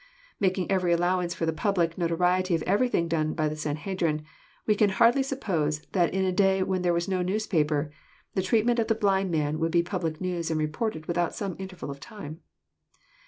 [0.39, 4.21] Making every allowance for the public notoriety of everything done by the Sanhedrim,
[4.65, 7.91] we can hardly suppose that in a day when there was no newspaper,
[8.33, 11.35] the treat ment of the blind man would be public news and reported with out
[11.35, 12.39] some interval of time.